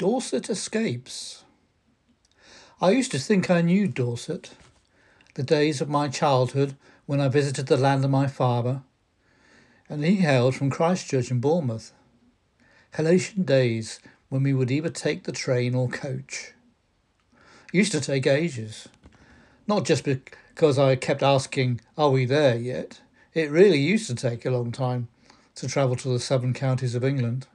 [0.00, 1.44] Dorset escapes.
[2.80, 4.52] I used to think I knew Dorset,
[5.34, 8.80] the days of my childhood when I visited the land of my father,
[9.90, 11.92] and he hailed from Christchurch and Bournemouth.
[12.94, 14.00] Halation days
[14.30, 16.54] when we would either take the train or coach.
[17.70, 18.88] It used to take ages,
[19.66, 23.02] not just because I kept asking, Are we there yet?
[23.34, 25.08] It really used to take a long time
[25.56, 27.48] to travel to the southern counties of England.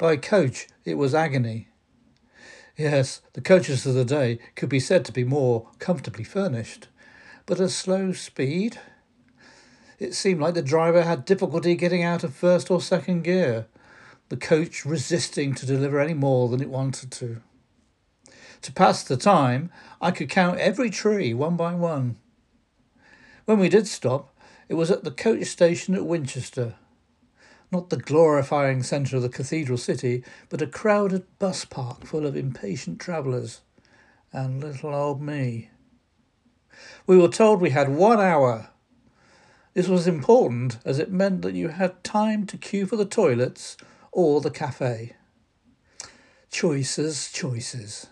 [0.00, 1.68] By coach, it was agony.
[2.74, 6.88] Yes, the coaches of the day could be said to be more comfortably furnished,
[7.44, 8.80] but a slow speed?
[9.98, 13.66] It seemed like the driver had difficulty getting out of first or second gear,
[14.30, 17.42] the coach resisting to deliver any more than it wanted to.
[18.62, 22.16] To pass the time, I could count every tree one by one.
[23.44, 24.34] When we did stop,
[24.66, 26.76] it was at the coach station at Winchester,
[27.70, 32.36] not the glorifying centre of the cathedral city, but a crowded bus park full of
[32.36, 33.60] impatient travellers,
[34.32, 35.70] and little old me.
[37.06, 38.70] We were told we had one hour.
[39.74, 43.76] This was important as it meant that you had time to queue for the toilets
[44.10, 45.14] or the cafe.
[46.50, 48.08] Choices, choices.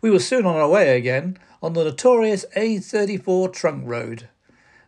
[0.00, 4.28] We were soon on our way again on the notorious A34 trunk road.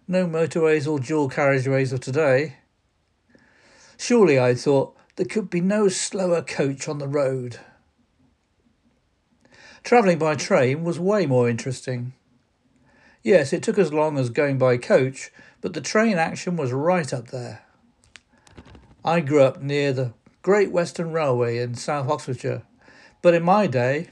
[0.06, 2.56] No motorways or dual carriageways of today.
[3.98, 7.58] Surely, I thought, there could be no slower coach on the road.
[9.82, 12.12] Travelling by train was way more interesting.
[13.24, 17.12] Yes, it took as long as going by coach, but the train action was right
[17.12, 17.64] up there.
[19.04, 22.62] I grew up near the Great Western Railway in South Oxfordshire,
[23.20, 24.10] but in my day,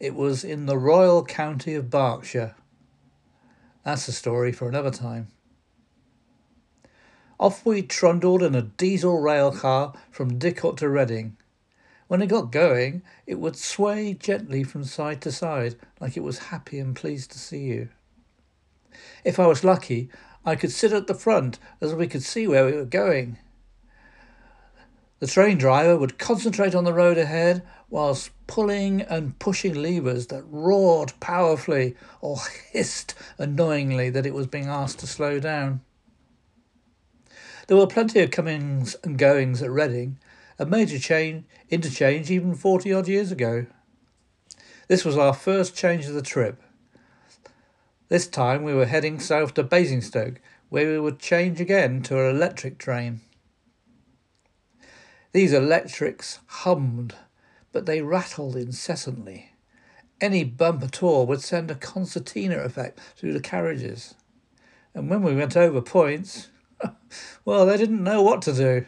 [0.00, 2.56] it was in the Royal County of Berkshire.
[3.84, 5.28] That's a story for another time.
[7.40, 11.38] Off we trundled in a diesel rail car from Didcot to Reading.
[12.06, 16.50] When it got going, it would sway gently from side to side, like it was
[16.50, 17.88] happy and pleased to see you.
[19.24, 20.10] If I was lucky,
[20.44, 23.38] I could sit at the front as we could see where we were going.
[25.20, 30.44] The train driver would concentrate on the road ahead whilst pulling and pushing levers that
[30.46, 32.36] roared powerfully or
[32.70, 35.80] hissed annoyingly that it was being asked to slow down.
[37.70, 40.18] There were plenty of comings and goings at Reading,
[40.58, 43.66] a major chain interchange even 40 odd years ago.
[44.88, 46.60] This was our first change of the trip.
[48.08, 52.34] This time we were heading south to Basingstoke, where we would change again to an
[52.34, 53.20] electric train.
[55.30, 57.14] These electrics hummed,
[57.70, 59.52] but they rattled incessantly.
[60.20, 64.16] Any bump at all would send a concertina effect through the carriages.
[64.92, 66.48] And when we went over points,
[67.44, 68.86] well, they didn't know what to do.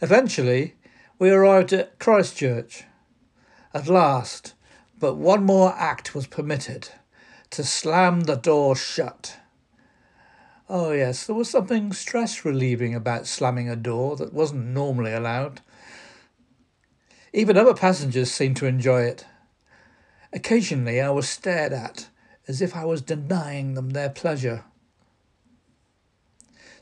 [0.00, 0.74] Eventually,
[1.18, 2.84] we arrived at Christchurch.
[3.72, 4.54] At last,
[4.98, 6.90] but one more act was permitted
[7.50, 9.38] to slam the door shut.
[10.68, 15.60] Oh, yes, there was something stress relieving about slamming a door that wasn't normally allowed.
[17.32, 19.26] Even other passengers seemed to enjoy it.
[20.32, 22.08] Occasionally, I was stared at
[22.46, 24.64] as if I was denying them their pleasure.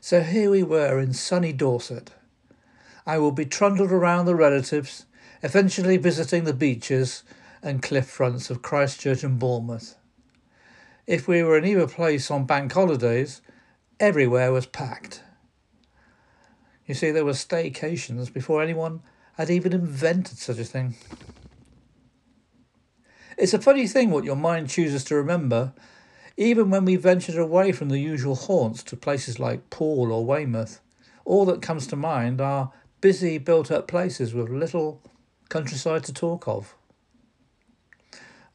[0.05, 2.11] So here we were in sunny Dorset.
[3.05, 5.05] I will be trundled around the relatives,
[5.41, 7.23] eventually visiting the beaches
[7.61, 9.95] and cliff fronts of Christchurch and Bournemouth.
[11.07, 13.39] If we were in either place on bank holidays,
[13.97, 15.23] everywhere was packed.
[16.85, 19.03] You see, there were staycations before anyone
[19.37, 20.95] had even invented such a thing.
[23.37, 25.71] It's a funny thing what your mind chooses to remember
[26.37, 30.81] even when we ventured away from the usual haunts to places like Poole or Weymouth,
[31.25, 32.71] all that comes to mind are
[33.01, 35.01] busy, built up places with little
[35.49, 36.75] countryside to talk of.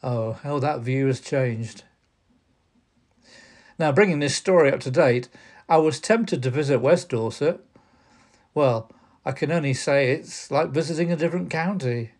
[0.02, 1.84] Oh, how that view has changed.
[3.78, 5.28] Now, bringing this story up to date,
[5.68, 7.60] I was tempted to visit West Dorset.
[8.54, 8.90] Well,
[9.24, 12.12] I can only say it's like visiting a different county,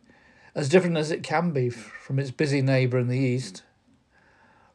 [0.55, 3.62] as different as it can be from its busy neighbour in the east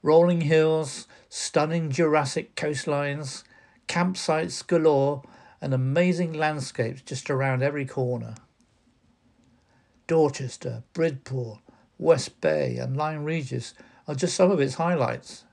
[0.03, 3.43] rolling hills, stunning Jurassic coastlines,
[3.87, 5.23] campsites galore,
[5.61, 8.35] and amazing landscapes just around every corner.
[10.05, 11.59] Dorchester, Bridport,
[11.97, 13.73] West Bay, and Lyme Regis
[14.07, 15.45] are just some of its highlights.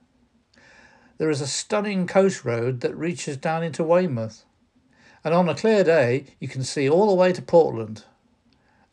[1.18, 4.44] There is a stunning coast road that reaches down into Weymouth,
[5.22, 8.04] and on a clear day you can see all the way to Portland.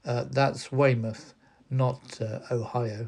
[0.05, 1.33] Uh, that's Weymouth,
[1.69, 3.07] not uh, Ohio.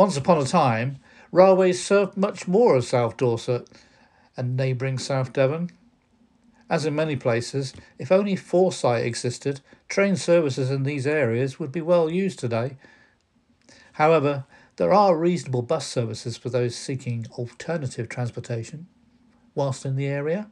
[0.00, 0.96] Once upon a time,
[1.30, 3.68] railways served much more of South Dorset
[4.34, 5.70] and neighbouring South Devon.
[6.70, 9.60] As in many places, if only foresight existed,
[9.90, 12.78] train services in these areas would be well used today.
[13.92, 18.86] However, there are reasonable bus services for those seeking alternative transportation
[19.54, 20.50] whilst in the area.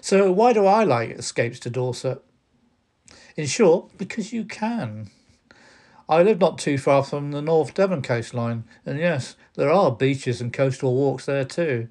[0.00, 2.20] So, why do I like escapes to Dorset?
[3.36, 5.12] In short, because you can.
[6.10, 10.40] I live not too far from the North Devon coastline, and yes, there are beaches
[10.40, 11.86] and coastal walks there too.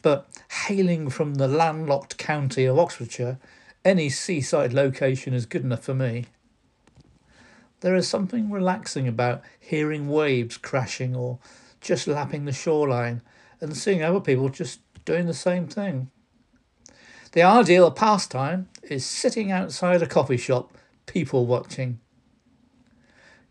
[0.00, 0.26] But
[0.64, 3.38] hailing from the landlocked county of Oxfordshire,
[3.84, 6.24] any seaside location is good enough for me.
[7.80, 11.38] There is something relaxing about hearing waves crashing or
[11.82, 13.20] just lapping the shoreline
[13.60, 16.10] and seeing other people just doing the same thing.
[17.32, 20.72] The ideal pastime is sitting outside a coffee shop,
[21.04, 22.00] people watching.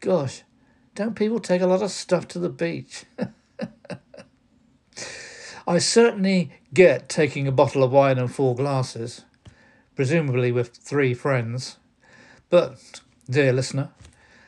[0.02, 0.44] Gosh,
[0.96, 3.04] don't people take a lot of stuff to the beach?
[5.68, 9.26] I certainly get taking a bottle of wine and four glasses,
[9.96, 11.78] presumably with three friends.
[12.50, 13.90] But, dear listener,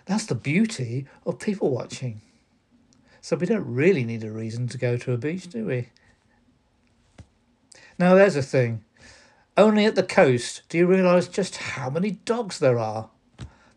[0.05, 2.21] that's the beauty of people watching.
[3.19, 5.89] So we don't really need a reason to go to a beach, do we?
[7.99, 8.83] Now, there's a thing.
[9.55, 13.09] Only at the coast do you realise just how many dogs there are.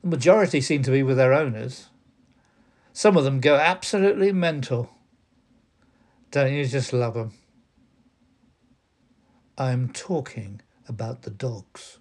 [0.05, 1.89] The majority seem to be with their owners.
[2.93, 4.91] Some of them go absolutely mental.
[6.31, 7.33] Don't you just love them?
[9.57, 12.01] I'm talking about the dogs.